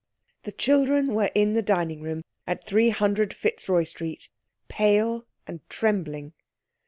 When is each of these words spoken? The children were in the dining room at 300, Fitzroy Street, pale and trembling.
The 0.45 0.51
children 0.51 1.13
were 1.13 1.29
in 1.35 1.53
the 1.53 1.61
dining 1.61 2.01
room 2.01 2.23
at 2.47 2.63
300, 2.63 3.35
Fitzroy 3.35 3.83
Street, 3.83 4.29
pale 4.67 5.27
and 5.45 5.59
trembling. 5.69 6.33